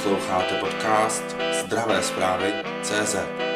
Posloucháte 0.00 0.54
podcast 0.54 1.36
Zdravé 1.64 2.02
zprávy 2.02 2.52
CZ. 2.82 3.49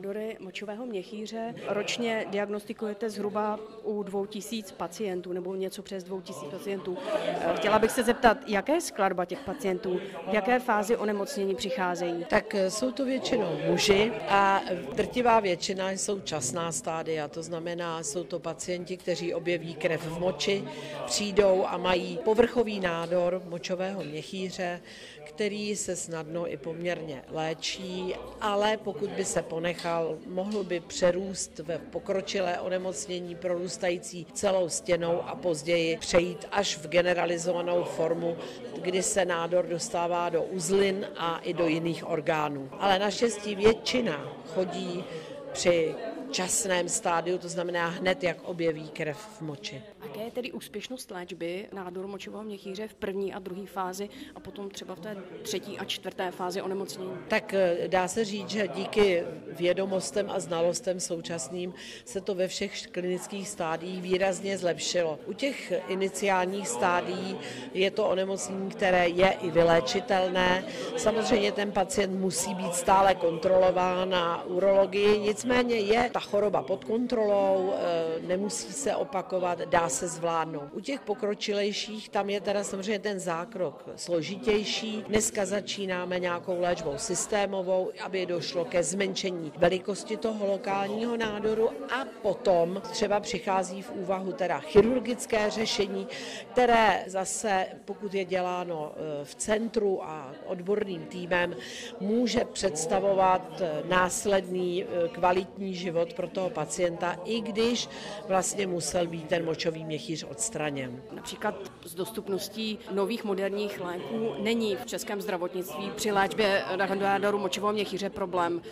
Nádory 0.00 0.36
močového 0.40 0.86
měchýře 0.86 1.54
ročně 1.68 2.26
diagnostikujete 2.30 3.10
zhruba 3.10 3.58
u 3.82 4.02
2000 4.02 4.74
pacientů 4.74 5.32
nebo 5.32 5.54
něco 5.54 5.82
přes 5.82 6.04
2000 6.04 6.46
pacientů. 6.46 6.98
Eh, 7.24 7.52
Chtěla 7.56 7.78
bych 7.78 7.90
se 7.90 8.02
zeptat, 8.02 8.38
jaké 8.46 8.72
je 8.72 8.80
skladba 8.80 9.24
těch 9.24 9.38
pacientů, 9.38 10.00
v 10.30 10.34
jaké 10.34 10.58
fázi 10.58 10.96
onemocnění 10.96 11.54
přicházejí? 11.54 12.24
Tak 12.30 12.54
eh, 12.54 12.70
jsou 12.70 12.92
to 12.92 13.04
většinou 13.04 13.58
muži 13.66 14.12
a 14.28 14.62
drtivá 14.94 15.40
většina 15.40 15.90
jsou 15.90 16.20
časná 16.20 16.72
stádia, 16.72 17.28
to 17.28 17.42
znamená, 17.42 18.02
jsou 18.02 18.24
to 18.24 18.38
pacienti, 18.38 18.96
kteří 18.96 19.34
objeví 19.34 19.74
krev 19.74 20.06
v 20.06 20.18
moči, 20.18 20.64
přijdou 21.06 21.64
a 21.66 21.76
mají 21.76 22.18
povrchový 22.24 22.80
nádor 22.80 23.42
močového 23.48 24.04
měchýře, 24.04 24.80
který 25.24 25.76
se 25.76 25.96
snadno 25.96 26.52
i 26.52 26.56
poměrně 26.56 27.22
léčí, 27.28 28.14
ale 28.40 28.76
pokud 28.76 29.10
by 29.10 29.24
se 29.24 29.42
ponechal, 29.42 29.89
mohl 30.26 30.64
by 30.64 30.80
přerůst 30.80 31.58
ve 31.58 31.78
pokročilé 31.78 32.60
onemocnění 32.60 33.34
prorůstající 33.34 34.26
celou 34.32 34.68
stěnou 34.68 35.22
a 35.22 35.34
později 35.34 35.96
přejít 35.96 36.48
až 36.52 36.76
v 36.76 36.88
generalizovanou 36.88 37.84
formu, 37.84 38.36
kdy 38.82 39.02
se 39.02 39.24
nádor 39.24 39.66
dostává 39.66 40.28
do 40.28 40.42
uzlin 40.42 41.06
a 41.16 41.38
i 41.38 41.52
do 41.52 41.66
jiných 41.66 42.08
orgánů. 42.08 42.70
Ale 42.78 42.98
naštěstí 42.98 43.54
většina 43.54 44.32
chodí 44.54 45.04
při 45.52 45.94
časném 46.30 46.88
stádiu, 46.88 47.38
to 47.38 47.48
znamená 47.48 47.88
hned, 47.88 48.22
jak 48.22 48.42
objeví 48.42 48.88
krev 48.88 49.18
v 49.18 49.40
moči. 49.40 49.82
Jaké 50.02 50.20
je 50.20 50.30
tedy 50.30 50.52
úspěšnost 50.52 51.10
léčby 51.10 51.68
nádoru 51.72 52.08
močového 52.08 52.42
měchýře 52.42 52.88
v 52.88 52.94
první 52.94 53.34
a 53.34 53.38
druhé 53.38 53.66
fázi 53.66 54.08
a 54.34 54.40
potom 54.40 54.70
třeba 54.70 54.94
v 54.94 55.00
té 55.00 55.16
třetí 55.42 55.78
a 55.78 55.84
čtvrté 55.84 56.30
fázi 56.30 56.62
onemocnění? 56.62 57.12
Tak 57.28 57.54
eh, 57.54 57.88
dá 57.88 58.08
se 58.08 58.24
říct, 58.24 58.50
že 58.50 58.68
díky 58.68 59.22
vědomostem 59.46 60.30
a 60.30 60.40
znalostem 60.40 61.00
současným 61.00 61.74
se 62.04 62.20
to 62.20 62.34
ve 62.34 62.48
všech 62.48 62.86
klinických 62.86 63.48
stádiích 63.48 64.02
výrazně 64.02 64.58
zlepšilo. 64.58 65.18
U 65.26 65.32
těch 65.32 65.72
iniciálních 65.88 66.68
stádií 66.68 67.38
je 67.74 67.90
to 67.90 68.08
onemocnění, 68.08 68.70
které 68.70 69.08
je 69.08 69.30
i 69.42 69.50
vyléčitelné. 69.50 70.64
Samozřejmě 70.96 71.52
ten 71.52 71.72
pacient 71.72 72.20
musí 72.20 72.54
být 72.54 72.74
stále 72.74 73.14
kontrolován 73.14 74.10
na 74.10 74.44
urologii, 74.44 75.18
nicméně 75.18 75.74
je 75.74 76.10
ta 76.20 76.26
choroba 76.26 76.62
pod 76.62 76.84
kontrolou, 76.84 77.72
eh, 77.72 78.20
nemusí 78.26 78.72
se 78.72 78.96
opakovat, 78.96 79.58
dá 79.58 79.88
se 79.88 80.08
zvládnout. 80.08 80.68
U 80.72 80.80
těch 80.80 81.00
pokročilejších 81.00 82.08
tam 82.08 82.30
je 82.30 82.40
teda 82.40 82.64
samozřejmě 82.64 82.98
ten 82.98 83.20
zákrok 83.20 83.84
složitější. 83.96 85.04
Dneska 85.08 85.46
začínáme 85.46 86.18
nějakou 86.18 86.60
léčbou 86.60 86.92
systémovou, 86.96 87.90
aby 88.04 88.26
došlo 88.26 88.64
ke 88.64 88.82
zmenšení 88.82 89.52
velikosti 89.56 90.16
toho 90.16 90.46
lokálního 90.46 91.16
nádoru 91.16 91.70
a 91.92 92.04
potom 92.22 92.82
třeba 92.90 93.20
přichází 93.20 93.82
v 93.82 93.90
úvahu 93.90 94.32
teda 94.32 94.58
chirurgické 94.58 95.50
řešení, 95.50 96.06
které 96.52 97.04
zase, 97.06 97.66
pokud 97.84 98.14
je 98.14 98.24
děláno 98.24 98.92
eh, 98.92 99.24
v 99.24 99.34
centru 99.34 100.04
a 100.04 100.32
odborným 100.46 101.02
týmem, 101.02 101.56
může 102.00 102.44
představovat 102.44 103.60
eh, 103.60 103.82
následný 103.88 104.84
kvalitní 105.12 105.74
život 105.74 106.09
pro 106.14 106.28
toho 106.28 106.50
pacienta, 106.50 107.16
i 107.24 107.40
když 107.40 107.88
vlastně 108.28 108.66
musel 108.66 109.06
být 109.06 109.28
ten 109.28 109.44
močový 109.44 109.84
měchýř 109.84 110.24
odstraněn. 110.24 111.02
Například 111.12 111.54
s 111.84 111.94
dostupností 111.94 112.78
nových 112.92 113.24
moderních 113.24 113.80
léků 113.80 114.34
není 114.38 114.76
v 114.76 114.86
českém 114.86 115.20
zdravotnictví 115.20 115.90
při 115.96 116.12
léčbě 116.12 116.64
nádoru 117.00 117.38
močového 117.38 117.72
měchýře 117.72 118.10
problém. 118.10 118.62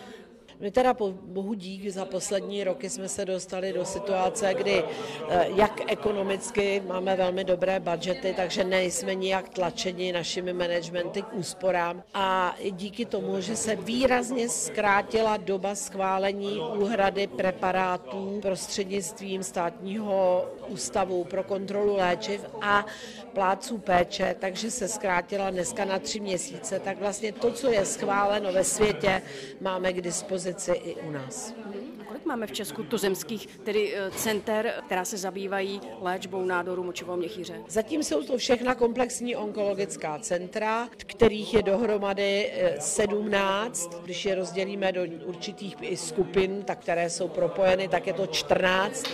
My 0.59 0.71
teda 0.71 0.93
po 0.93 1.11
bohu 1.11 1.53
dík 1.53 1.89
za 1.89 2.05
poslední 2.05 2.63
roky 2.63 2.89
jsme 2.89 3.09
se 3.09 3.25
dostali 3.25 3.73
do 3.73 3.85
situace, 3.85 4.53
kdy 4.53 4.83
eh, 4.83 5.47
jak 5.55 5.91
ekonomicky 5.91 6.83
máme 6.87 7.15
velmi 7.15 7.43
dobré 7.43 7.79
budžety, 7.79 8.33
takže 8.37 8.63
nejsme 8.63 9.15
nijak 9.15 9.49
tlačeni 9.49 10.11
našimi 10.11 10.53
managementy 10.53 11.21
k 11.21 11.33
úsporám. 11.33 12.03
A 12.13 12.55
díky 12.71 13.05
tomu, 13.05 13.41
že 13.41 13.55
se 13.55 13.75
výrazně 13.75 14.49
zkrátila 14.49 15.37
doba 15.37 15.75
schválení 15.75 16.59
úhrady 16.59 17.27
preparátů 17.27 18.39
prostřednictvím 18.41 19.43
státního 19.43 20.49
ústavu 20.67 21.23
pro 21.23 21.43
kontrolu 21.43 21.95
léčiv 21.95 22.41
a 22.61 22.85
pláců 23.33 23.77
péče, 23.77 24.35
takže 24.39 24.71
se 24.71 24.87
zkrátila 24.87 25.49
dneska 25.49 25.85
na 25.85 25.99
tři 25.99 26.19
měsíce, 26.19 26.79
tak 26.79 26.99
vlastně 26.99 27.31
to, 27.31 27.51
co 27.51 27.69
je 27.69 27.85
schváleno 27.85 28.53
ve 28.53 28.63
světě, 28.63 29.21
máme 29.61 29.93
k 29.93 30.01
dispozici 30.01 30.48
i 30.73 30.95
u 30.95 31.11
nás. 31.11 31.53
A 32.01 32.03
kolik 32.03 32.25
máme 32.25 32.47
v 32.47 32.51
Česku 32.51 32.83
tuzemských, 32.83 33.47
tedy 33.47 33.93
eh, 33.95 34.11
center, 34.11 34.73
která 34.85 35.05
se 35.05 35.17
zabývají 35.17 35.81
léčbou 36.01 36.45
nádoru 36.45 36.83
močového 36.83 37.17
měchýře? 37.17 37.61
Zatím 37.67 38.03
jsou 38.03 38.23
to 38.23 38.37
všechna 38.37 38.75
komplexní 38.75 39.35
onkologická 39.35 40.19
centra, 40.19 40.89
kterých 40.97 41.53
je 41.53 41.63
dohromady 41.63 42.51
17. 42.79 43.91
Eh, 43.93 43.97
Když 44.03 44.25
je 44.25 44.35
rozdělíme 44.35 44.91
do 44.91 45.01
určitých 45.25 45.75
skupin, 45.95 46.63
tak 46.63 46.79
které 46.79 47.09
jsou 47.09 47.27
propojeny, 47.27 47.87
tak 47.87 48.07
je 48.07 48.13
to 48.13 48.27
14. 48.27 49.05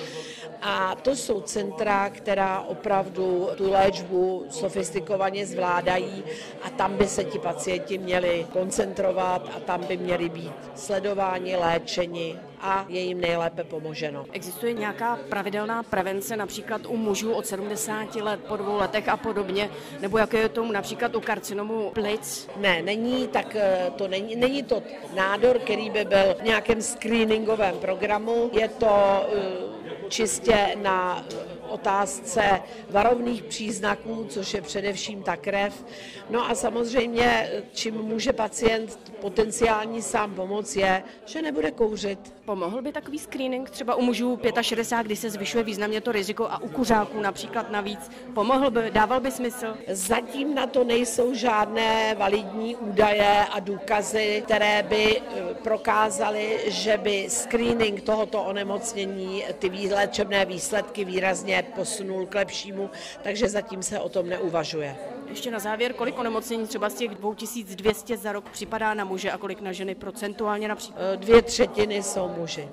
A 0.61 0.95
to 0.95 1.15
jsou 1.15 1.41
centra, 1.41 2.09
která 2.09 2.61
opravdu 2.61 3.49
tu 3.57 3.71
léčbu 3.71 4.45
sofistikovaně 4.49 5.45
zvládají 5.45 6.23
a 6.63 6.69
tam 6.69 6.97
by 6.97 7.07
se 7.07 7.23
ti 7.23 7.39
pacienti 7.39 7.97
měli 7.97 8.47
koncentrovat 8.53 9.49
a 9.55 9.59
tam 9.59 9.85
by 9.85 9.97
měli 9.97 10.29
být 10.29 10.53
sledováni, 10.75 11.55
léčeni 11.55 12.39
a 12.61 12.85
je 12.89 13.01
jim 13.01 13.21
nejlépe 13.21 13.63
pomoženo. 13.63 14.25
Existuje 14.31 14.73
nějaká 14.73 15.19
pravidelná 15.29 15.83
prevence 15.83 16.37
například 16.37 16.81
u 16.87 16.97
mužů 16.97 17.33
od 17.33 17.47
70 17.47 18.15
let 18.15 18.39
po 18.47 18.57
dvou 18.57 18.77
letech 18.77 19.09
a 19.09 19.17
podobně, 19.17 19.69
nebo 20.01 20.17
jaké 20.17 20.37
je 20.37 20.49
tomu 20.49 20.71
například 20.71 21.15
u 21.15 21.21
karcinomu 21.21 21.91
plic? 21.93 22.49
Ne, 22.57 22.81
není, 22.81 23.27
tak 23.27 23.55
eh, 23.55 23.91
to 23.95 24.07
není, 24.07 24.35
není 24.35 24.63
to 24.63 24.83
nádor, 25.15 25.59
který 25.59 25.89
by 25.89 26.05
byl 26.05 26.35
v 26.39 26.43
nějakém 26.43 26.81
screeningovém 26.81 27.75
programu, 27.75 28.49
je 28.53 28.67
to 28.67 28.87
uh, 28.87 29.85
čistě 30.09 30.75
na 30.81 31.25
otázce 31.75 32.61
varovných 32.89 33.43
příznaků, 33.43 34.25
což 34.29 34.53
je 34.53 34.61
především 34.61 35.23
ta 35.23 35.35
krev. 35.35 35.85
No 36.29 36.49
a 36.49 36.55
samozřejmě, 36.55 37.51
čím 37.73 37.95
může 37.95 38.33
pacient 38.33 39.11
potenciální 39.21 40.01
sám 40.01 40.35
pomoct, 40.35 40.75
je, 40.75 41.03
že 41.25 41.41
nebude 41.41 41.71
kouřit. 41.71 42.35
Pomohl 42.45 42.81
by 42.81 42.91
takový 42.91 43.19
screening 43.19 43.69
třeba 43.69 43.95
u 43.95 44.01
mužů 44.01 44.39
65, 44.61 45.05
kdy 45.05 45.15
se 45.15 45.29
zvyšuje 45.29 45.63
významně 45.63 46.01
to 46.01 46.11
riziko 46.11 46.47
a 46.49 46.61
u 46.61 46.67
kuřáků 46.69 47.21
například 47.21 47.71
navíc? 47.71 48.11
Pomohl 48.33 48.71
by, 48.71 48.91
dával 48.91 49.19
by 49.19 49.31
smysl? 49.31 49.77
Zatím 49.87 50.55
na 50.55 50.67
to 50.67 50.83
nejsou 50.83 51.33
žádné 51.33 52.15
validní 52.15 52.75
údaje 52.75 53.45
a 53.51 53.59
důkazy, 53.59 54.43
které 54.45 54.83
by 54.83 55.21
eh, 55.21 55.53
prokázaly, 55.63 56.59
že 56.67 56.97
by 56.97 57.25
screening 57.29 58.01
tohoto 58.01 58.43
onemocnění 58.43 59.43
ty 59.59 59.69
léčebné 59.93 60.45
výsledky 60.45 61.05
výrazně 61.05 61.64
posunul 61.65 62.25
k 62.25 62.35
lepšímu, 62.35 62.89
takže 63.23 63.49
zatím 63.49 63.83
se 63.83 63.99
o 63.99 64.09
tom 64.09 64.29
neuvažuje. 64.29 64.95
Ještě 65.29 65.51
na 65.51 65.59
závěr, 65.59 65.93
kolik 65.93 66.19
onemocnění 66.19 66.67
třeba 66.67 66.89
z 66.89 66.93
těch 66.93 67.15
2200 67.15 68.17
za 68.17 68.31
rok 68.31 68.49
připadá 68.49 68.93
na 68.93 69.05
muže 69.05 69.31
a 69.31 69.37
kolik 69.37 69.61
na 69.61 69.71
ženy 69.71 69.95
procentuálně 69.95 70.67
například? 70.67 71.15
Dvě 71.15 71.41
třetiny 71.41 72.03
jsou 72.03 72.29
muži. 72.37 72.67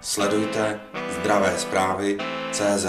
Sledujte 0.00 0.80
zdravé 1.10 1.58
zprávy 1.58 2.18
CZ. 2.52 2.86